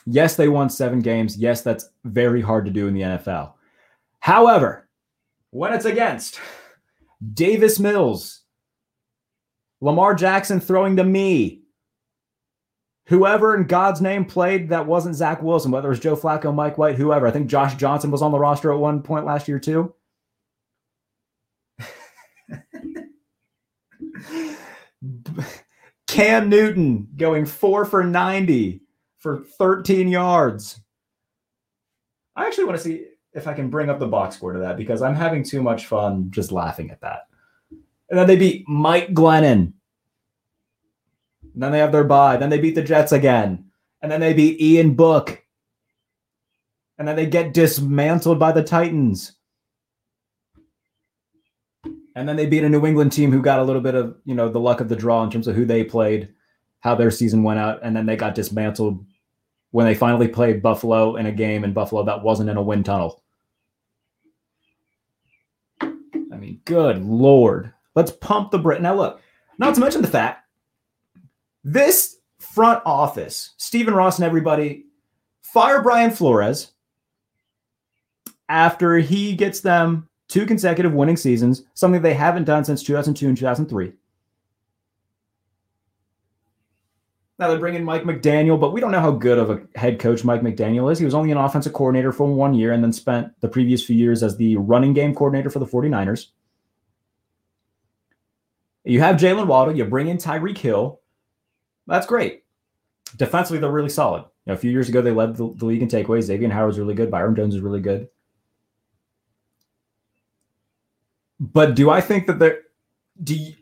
[0.06, 1.36] yes, they won seven games.
[1.36, 3.54] Yes, that's very hard to do in the NFL.
[4.20, 4.88] However,
[5.50, 6.38] when it's against
[7.34, 8.42] Davis Mills,
[9.80, 11.62] Lamar Jackson throwing to me,
[13.06, 16.78] whoever in God's name played that wasn't Zach Wilson, whether it was Joe Flacco, Mike
[16.78, 17.26] White, whoever.
[17.26, 19.92] I think Josh Johnson was on the roster at one point last year too.
[26.06, 28.80] Cam Newton going four for 90
[29.18, 30.80] for 13 yards.
[32.36, 34.76] I actually want to see if I can bring up the box score to that
[34.76, 37.28] because I'm having too much fun just laughing at that.
[38.10, 39.72] And then they beat Mike Glennon
[41.54, 42.36] and then they have their bye.
[42.36, 43.66] Then they beat the Jets again.
[44.00, 45.42] And then they beat Ian Book.
[46.98, 49.32] And then they get dismantled by the Titans.
[52.14, 54.34] And then they beat a New England team who got a little bit of, you
[54.34, 56.28] know, the luck of the draw in terms of who they played,
[56.80, 59.04] how their season went out, and then they got dismantled
[59.70, 62.84] when they finally played Buffalo in a game in Buffalo that wasn't in a wind
[62.84, 63.22] tunnel.
[65.80, 67.72] I mean, good lord.
[67.94, 68.82] Let's pump the Brit.
[68.82, 69.20] Now look,
[69.58, 70.46] not to mention the fact
[71.64, 74.86] this front office, Stephen Ross and everybody,
[75.42, 76.72] fire Brian Flores
[78.48, 83.36] after he gets them two consecutive winning seasons, something they haven't done since 2002 and
[83.36, 83.92] 2003.
[87.38, 89.98] Now they bring in Mike McDaniel, but we don't know how good of a head
[89.98, 90.98] coach Mike McDaniel is.
[90.98, 93.94] He was only an offensive coordinator for one year and then spent the previous few
[93.94, 96.28] years as the running game coordinator for the 49ers.
[98.84, 101.00] You have Jaylen Waddle, you bring in Tyreek Hill.
[101.86, 102.44] That's great.
[103.16, 104.20] Defensively, they're really solid.
[104.46, 106.22] You know, a few years ago, they led the, the league in takeaways.
[106.22, 107.10] Xavier Howard's really good.
[107.10, 108.08] Byron Jones is really good.
[111.42, 112.60] But do I think that they're
[113.22, 113.54] do you,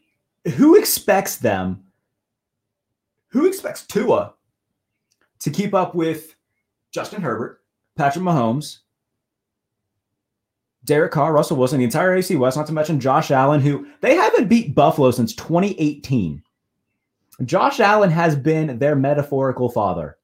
[0.52, 1.82] who expects them?
[3.28, 4.34] Who expects Tua
[5.38, 6.34] to keep up with
[6.90, 7.62] Justin Herbert,
[7.96, 8.80] Patrick Mahomes,
[10.84, 14.14] Derek Carr, Russell Wilson, the entire AFC West, not to mention Josh Allen, who they
[14.14, 16.42] haven't beat Buffalo since 2018.
[17.44, 20.18] Josh Allen has been their metaphorical father.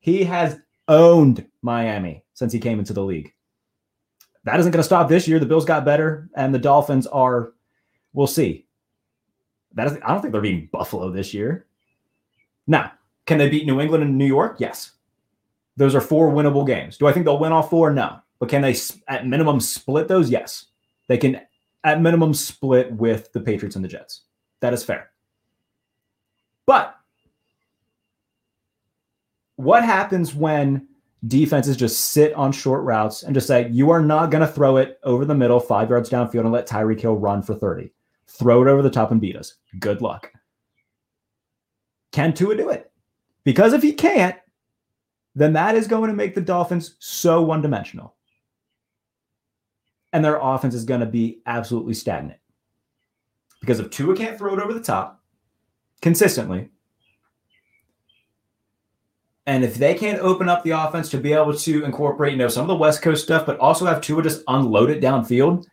[0.00, 3.32] He has owned Miami since he came into the league.
[4.44, 5.38] That isn't going to stop this year.
[5.38, 7.52] The Bills got better, and the Dolphins are,
[8.12, 8.66] we'll see.
[9.74, 11.66] That is, I don't think they're beating Buffalo this year.
[12.66, 12.92] Now,
[13.26, 14.56] can they beat New England and New York?
[14.58, 14.92] Yes.
[15.76, 16.96] Those are four winnable games.
[16.96, 17.92] Do I think they'll win all four?
[17.92, 18.20] No.
[18.38, 18.74] But can they,
[19.08, 20.30] at minimum, split those?
[20.30, 20.66] Yes.
[21.06, 21.40] They can,
[21.84, 24.22] at minimum, split with the Patriots and the Jets.
[24.60, 25.10] That is fair.
[26.66, 26.96] But
[29.56, 30.88] what happens when
[31.26, 34.78] defenses just sit on short routes and just say, you are not going to throw
[34.78, 37.92] it over the middle, five yards downfield, and let Tyreek Hill run for 30?
[38.26, 39.54] Throw it over the top and beat us.
[39.78, 40.32] Good luck.
[42.12, 42.90] Can Tua do it?
[43.44, 44.36] Because if he can't,
[45.34, 48.14] then that is going to make the Dolphins so one dimensional.
[50.12, 52.40] And their offense is going to be absolutely stagnant.
[53.60, 55.22] Because if Tua can't throw it over the top
[56.02, 56.70] consistently,
[59.50, 62.46] and if they can't open up the offense to be able to incorporate, you know,
[62.46, 65.66] some of the West Coast stuff, but also have Tua just unload it downfield,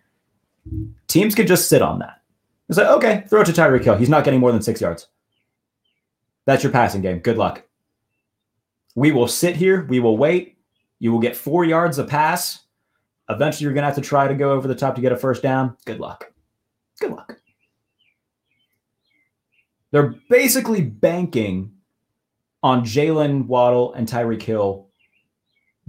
[1.08, 2.24] teams could just sit on that.
[2.70, 3.96] It's like, okay, throw it to Tyreek Hill.
[3.96, 5.08] He's not getting more than six yards.
[6.46, 7.20] That's your passing game.
[7.20, 7.66] Good luck.
[8.96, 9.86] We will sit here.
[9.86, 10.58] We will wait.
[10.98, 12.66] You will get four yards of pass.
[13.30, 15.18] Eventually, you're going to have to try to go over the top to get a
[15.18, 15.78] first down.
[15.86, 16.34] Good luck.
[17.00, 17.40] Good luck.
[19.92, 21.74] They're basically banking
[22.64, 24.88] on Jaylen Waddle and Tyreek Hill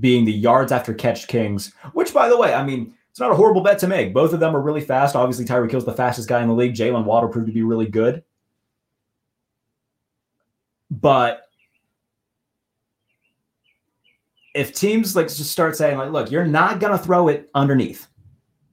[0.01, 3.35] being the yards after catch kings, which, by the way, I mean, it's not a
[3.35, 4.15] horrible bet to make.
[4.15, 5.17] Both of them are really fast.
[5.17, 6.75] Obviously, Tyreek Hill's the fastest guy in the league.
[6.75, 8.23] Jaylen Waddle proved to be really good.
[10.91, 11.43] But
[14.55, 18.09] if teams like just start saying, like, look, you're not gonna throw it underneath.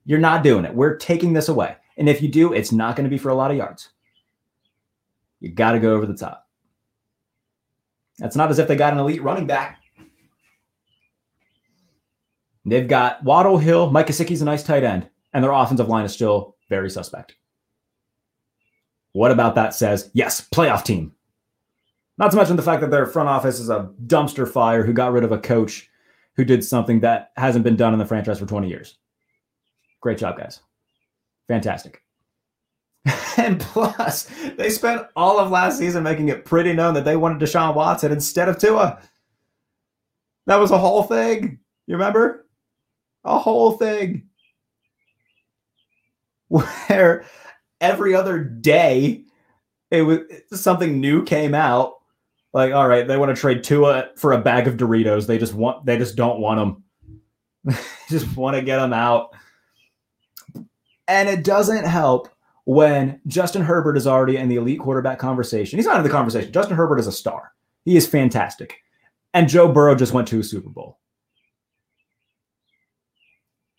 [0.04, 0.72] You're not doing it.
[0.72, 1.76] We're taking this away.
[1.96, 3.90] And if you do, it's not going to be for a lot of yards.
[5.40, 6.45] You got to go over the top.
[8.18, 9.80] That's not as if they got an elite running back.
[12.64, 16.12] They've got Waddle Hill, Mike Gesicki's a nice tight end, and their offensive line is
[16.12, 17.36] still very suspect.
[19.12, 21.12] What about that says, yes, playoff team?
[22.18, 25.12] Not to mention the fact that their front office is a dumpster fire who got
[25.12, 25.88] rid of a coach
[26.36, 28.98] who did something that hasn't been done in the franchise for 20 years.
[30.00, 30.60] Great job, guys.
[31.48, 32.02] Fantastic.
[33.36, 37.40] and plus, they spent all of last season making it pretty known that they wanted
[37.40, 39.00] Deshaun Watson instead of Tua.
[40.46, 41.58] That was a whole thing.
[41.86, 42.46] You remember?
[43.26, 44.22] a whole thing
[46.48, 47.24] where
[47.80, 49.24] every other day
[49.90, 50.20] it was
[50.52, 51.94] something new came out.
[52.52, 55.26] Like, all right, they want to trade Tua for a bag of Doritos.
[55.26, 56.84] They just want, they just don't want
[57.66, 57.76] them.
[58.08, 59.34] just want to get them out.
[61.08, 62.28] And it doesn't help
[62.66, 65.78] when Justin Herbert is already in the elite quarterback conversation.
[65.78, 66.52] He's not in the conversation.
[66.52, 67.52] Justin Herbert is a star.
[67.84, 68.76] He is fantastic.
[69.34, 70.98] And Joe Burrow just went to a Super Bowl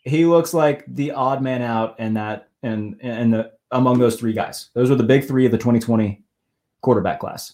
[0.08, 4.34] he looks like the odd man out in that and and the among those three
[4.34, 4.70] guys.
[4.74, 6.24] Those are the big three of the 2020
[6.82, 7.54] quarterback class.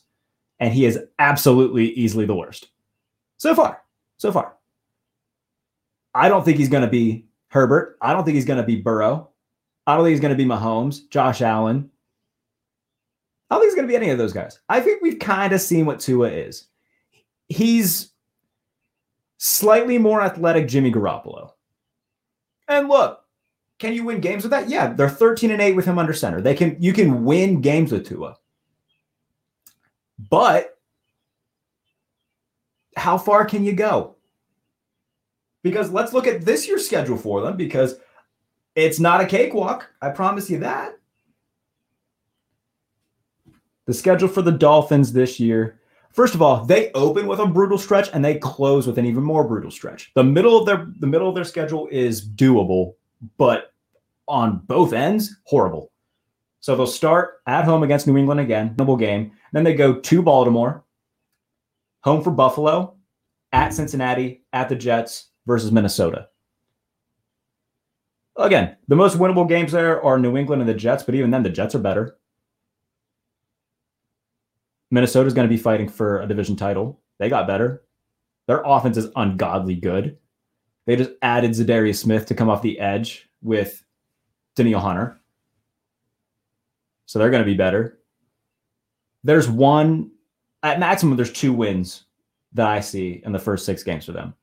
[0.59, 2.67] And he is absolutely easily the worst.
[3.37, 3.81] So far.
[4.17, 4.55] So far.
[6.13, 7.97] I don't think he's going to be Herbert.
[7.99, 9.31] I don't think he's going to be Burrow.
[9.85, 11.89] I don't think he's going to be Mahomes, Josh Allen.
[13.49, 14.59] I don't think he's going to be any of those guys.
[14.69, 16.67] I think we've kind of seen what Tua is.
[17.49, 18.11] He's
[19.37, 21.51] slightly more athletic Jimmy Garoppolo.
[22.67, 23.19] And look,
[23.79, 24.69] can you win games with that?
[24.69, 26.39] Yeah, they're 13 and 8 with him under center.
[26.39, 28.37] They can you can win games with Tua.
[30.29, 30.77] But
[32.95, 34.15] how far can you go?
[35.63, 37.95] Because let's look at this year's schedule for them because
[38.75, 39.89] it's not a cakewalk.
[40.01, 40.97] I promise you that.
[43.85, 45.79] The schedule for the Dolphins this year
[46.13, 49.23] First of all, they open with a brutal stretch and they close with an even
[49.23, 50.11] more brutal stretch.
[50.13, 52.93] The middle of their the middle of their schedule is doable,
[53.37, 53.73] but
[54.27, 55.91] on both ends, horrible.
[56.59, 59.31] So they'll start at home against New England again, noble game.
[59.53, 60.85] Then they go to Baltimore,
[62.01, 62.95] home for Buffalo,
[63.51, 66.27] at Cincinnati, at the Jets versus Minnesota.
[68.35, 71.43] Again, the most winnable games there are New England and the Jets, but even then,
[71.43, 72.17] the Jets are better.
[74.89, 76.99] Minnesota's going to be fighting for a division title.
[77.19, 77.83] They got better.
[78.47, 80.17] Their offense is ungodly good.
[80.85, 83.83] They just added Za'Darius Smith to come off the edge with
[84.55, 85.19] Danielle Hunter.
[87.05, 87.99] So they're going to be better.
[89.23, 90.11] There's one,
[90.63, 92.05] at maximum, there's two wins
[92.53, 94.33] that I see in the first six games for them.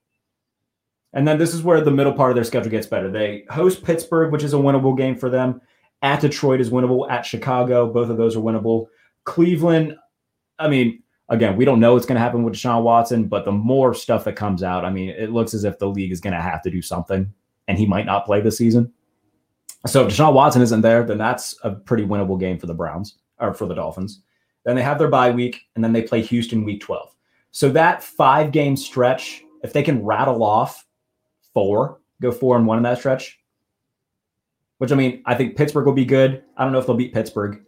[1.12, 3.10] And then this is where the middle part of their schedule gets better.
[3.10, 5.60] They host Pittsburgh, which is a winnable game for them.
[6.02, 7.10] At Detroit is winnable.
[7.10, 8.86] At Chicago, both of those are winnable.
[9.24, 9.96] Cleveland,
[10.58, 13.52] I mean, again, we don't know what's going to happen with Deshaun Watson, but the
[13.52, 16.34] more stuff that comes out, I mean, it looks as if the league is going
[16.34, 17.32] to have to do something
[17.68, 18.92] and he might not play this season.
[19.86, 23.16] So if Deshaun Watson isn't there, then that's a pretty winnable game for the Browns
[23.38, 24.20] or for the Dolphins.
[24.64, 27.14] Then they have their bye week and then they play Houston week 12.
[27.50, 30.86] So that five game stretch, if they can rattle off
[31.54, 33.40] four, go four and one in that stretch,
[34.78, 36.42] which I mean, I think Pittsburgh will be good.
[36.56, 37.62] I don't know if they'll beat Pittsburgh.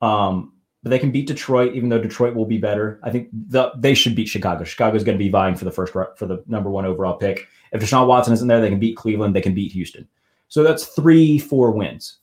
[0.00, 0.52] Um,
[0.82, 3.00] but they can beat Detroit, even though Detroit will be better.
[3.02, 4.62] I think the, they should beat Chicago.
[4.64, 7.48] Chicago's going to be vying for the first for the number one overall pick.
[7.72, 9.34] If Deshaun Watson isn't there, they can beat Cleveland.
[9.34, 10.06] They can beat Houston.
[10.48, 12.18] So that's three, four wins.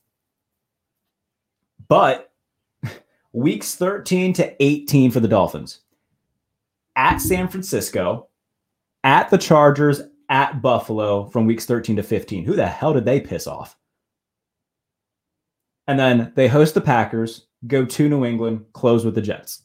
[1.87, 2.31] But
[3.33, 5.81] weeks 13 to 18 for the Dolphins
[6.95, 8.27] at San Francisco,
[9.03, 12.45] at the Chargers, at Buffalo from weeks 13 to 15.
[12.45, 13.77] Who the hell did they piss off?
[15.87, 19.61] And then they host the Packers, go to New England, close with the Jets.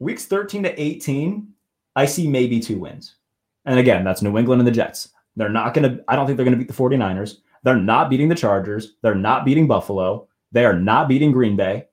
[0.00, 1.48] Weeks 13 to 18,
[1.96, 3.16] I see maybe two wins.
[3.64, 5.08] And again, that's New England and the Jets.
[5.36, 7.36] They're not going to, I don't think they're going to beat the 49ers.
[7.62, 8.96] They're not beating the Chargers.
[9.02, 10.28] They're not beating Buffalo.
[10.52, 11.86] They are not beating Green Bay.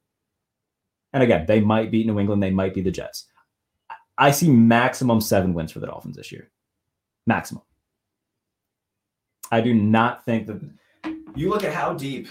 [1.13, 2.41] And again, they might beat New England.
[2.41, 3.27] They might be the Jets.
[4.21, 6.51] I see maximum seven wins for the Dolphins this year.
[7.25, 7.63] Maximum.
[9.51, 10.62] I do not think that
[11.36, 12.27] you look at how deep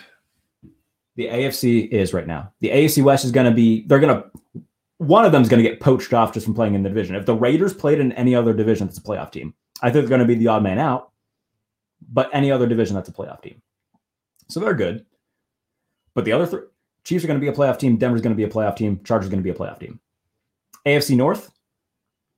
[1.16, 2.52] the AFC is right now.
[2.60, 4.30] The AFC West is going to be, they're going to,
[4.98, 7.16] one of them is going to get poached off just from playing in the division.
[7.16, 10.16] If the Raiders played in any other division that's a playoff team, I think they're
[10.16, 11.10] going to be the odd man out.
[12.08, 13.60] But any other division that's a playoff team.
[14.48, 15.04] So they're good.
[16.14, 16.62] But the other three,
[17.02, 17.96] Chiefs are going to be a playoff team.
[17.96, 19.00] Denver's going to be a playoff team.
[19.02, 19.98] Chargers going to be a playoff team.
[20.86, 21.50] AFC North,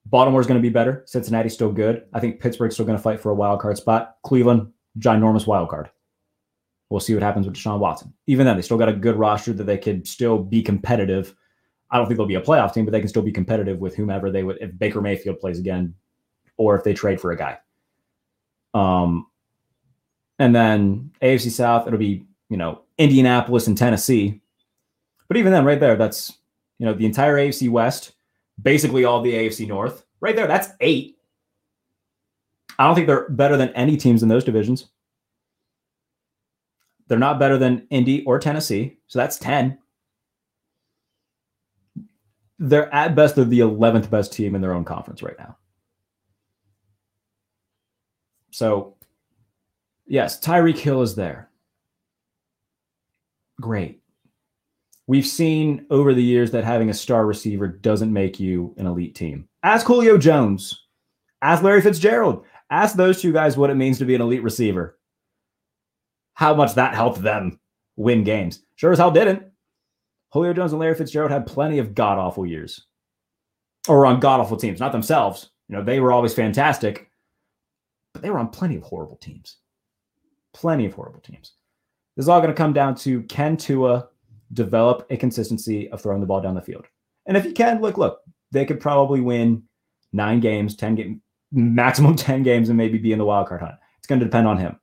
[0.07, 1.03] Baltimore's going to be better.
[1.07, 2.05] Cincinnati's still good.
[2.13, 4.17] I think Pittsburgh's still going to fight for a wild card spot.
[4.25, 5.91] Cleveland, ginormous wild card.
[6.91, 8.13] We'll see what happens with Deshaun Watson.
[8.27, 11.35] Even then, they still got a good roster that they could still be competitive.
[11.91, 13.95] I don't think they'll be a playoff team, but they can still be competitive with
[13.95, 15.95] whomever they would if Baker Mayfield plays again,
[16.59, 17.59] or if they trade for a guy.
[18.75, 19.27] Um,
[20.39, 24.41] and then AFC South, it'll be you know Indianapolis and Tennessee.
[25.29, 26.37] But even then, right there, that's
[26.79, 28.13] you know the entire AFC West,
[28.61, 30.47] basically all the AFC North, right there.
[30.47, 31.19] That's eight.
[32.79, 34.89] I don't think they're better than any teams in those divisions.
[37.09, 38.99] They're not better than Indy or Tennessee.
[39.07, 39.79] So that's 10.
[42.59, 45.57] They're at best, they're the 11th best team in their own conference right now.
[48.51, 48.97] So,
[50.07, 51.51] yes, Tyreek Hill is there.
[53.61, 54.02] Great.
[55.07, 59.15] We've seen over the years that having a star receiver doesn't make you an elite
[59.15, 59.49] team.
[59.63, 60.87] Ask Julio Jones.
[61.43, 62.45] Ask Larry Fitzgerald.
[62.71, 64.99] Ask those two guys what it means to be an elite receiver
[66.35, 67.59] how much that helped them
[67.97, 68.63] win games.
[68.77, 69.45] Sure as hell didn't.
[70.33, 72.87] Julio Jones and Larry Fitzgerald had plenty of god awful years,
[73.89, 75.51] or on god awful teams, not themselves.
[75.69, 77.11] You know, they were always fantastic,
[78.13, 79.59] but they were on plenty of horrible teams.
[80.55, 81.53] Plenty of horrible teams.
[82.17, 84.09] This is all going to come down to can Tua
[84.53, 86.87] develop a consistency of throwing the ball down the field?
[87.27, 89.63] And if he can, look, look, they could probably win
[90.13, 93.77] nine games, 10 game, maximum 10 games, and maybe be in the wild card hunt.
[93.99, 94.79] It's going to depend on him.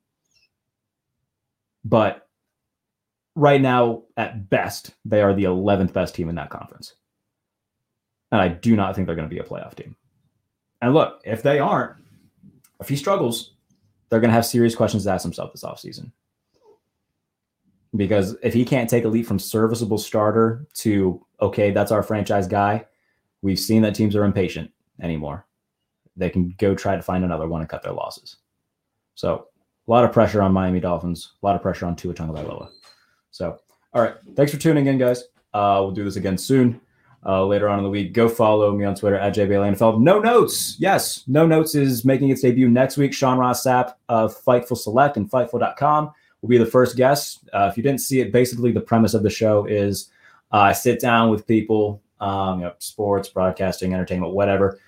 [1.84, 2.28] But
[3.36, 6.96] right now, at best, they are the 11th best team in that conference.
[8.32, 9.96] And I do not think they're going to be a playoff team.
[10.82, 11.96] And look, if they aren't,
[12.80, 13.54] if he struggles,
[14.10, 16.12] they're going to have serious questions to ask themselves this offseason.
[17.96, 22.48] Because if he can't take a leap from serviceable starter to, okay, that's our franchise
[22.48, 22.86] guy,
[23.42, 24.72] we've seen that teams are impatient
[25.02, 25.46] anymore.
[26.16, 28.38] They can go try to find another one and cut their losses.
[29.16, 29.48] So
[29.88, 32.70] a lot of pressure on Miami Dolphins, a lot of pressure on Tua Tagovailoa.
[33.32, 33.58] So,
[33.94, 35.24] all right, thanks for tuning in, guys.
[35.54, 36.80] Uh, we'll do this again soon.
[37.26, 40.00] Uh, later on in the week, go follow me on Twitter at JBLNFL.
[40.00, 40.78] No Notes.
[40.80, 43.14] Yes, No Notes is making its debut next week.
[43.14, 46.12] Sean Ross Sapp of Fightful Select and Fightful.com
[46.42, 47.50] will be the first guest.
[47.54, 50.10] Uh, if you didn't see it, basically the premise of the show is
[50.52, 54.80] uh, I sit down with people um, you know, sports, broadcasting, entertainment, whatever.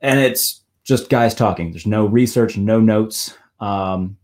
[0.00, 1.70] And it's just guys talking.
[1.70, 3.36] There's no research, no notes.
[3.60, 4.16] Um,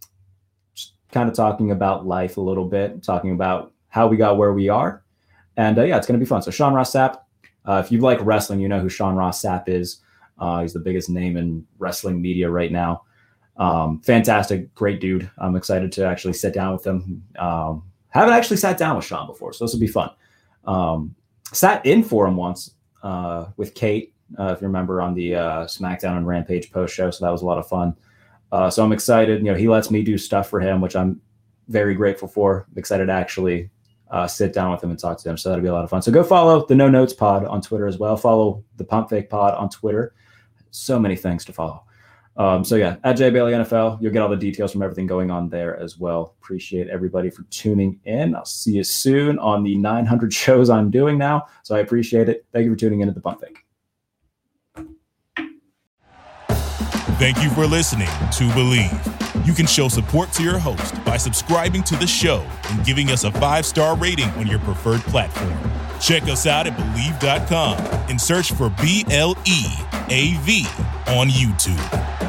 [0.75, 4.53] just kind of talking about life a little bit, talking about how we got where
[4.53, 5.03] we are.
[5.57, 6.43] And uh, yeah, it's going to be fun.
[6.43, 7.21] So Sean Ross Sapp,
[7.67, 10.01] uh, if you like wrestling, you know who Sean Ross Sapp is.
[10.39, 13.03] Uh, he's the biggest name in wrestling media right now.
[13.61, 15.31] Um, fantastic, great dude.
[15.39, 17.23] I'm excited to actually sit down with him.
[17.39, 20.11] Um, haven't actually sat down with Sean before, so this will be fun.
[20.65, 21.15] Um,
[21.53, 25.67] sat in for him once uh, with Kate, uh, if you remember, on the uh,
[25.67, 27.11] SmackDown and Rampage post show.
[27.11, 27.95] So that was a lot of fun.
[28.51, 29.45] Uh, so I'm excited.
[29.45, 31.21] You know, he lets me do stuff for him, which I'm
[31.69, 32.67] very grateful for.
[32.71, 33.71] I'm excited to actually
[34.11, 35.37] uh, sit down with him and talk to him.
[35.37, 36.01] So that'll be a lot of fun.
[36.01, 38.17] So go follow the No Notes Pod on Twitter as well.
[38.17, 40.15] Follow the Pump Fake Pod on Twitter.
[40.71, 41.85] So many things to follow.
[42.41, 45.31] Um, so yeah, at Jay Bailey NFL, you'll get all the details from everything going
[45.31, 46.37] on there as well.
[46.41, 48.35] Appreciate everybody for tuning in.
[48.35, 51.49] I'll see you soon on the 900 shows I'm doing now.
[51.65, 52.47] So I appreciate it.
[52.51, 53.59] Thank you for tuning in to the Pump Fake.
[57.19, 59.47] Thank you for listening to Bleav.
[59.47, 63.25] You can show support to your host by subscribing to the show and giving us
[63.25, 65.59] a five star rating on your preferred platform.
[66.01, 67.77] Check us out at Bleav.com
[68.09, 69.67] and search for B L E
[70.09, 70.65] A V
[71.09, 72.20] on YouTube.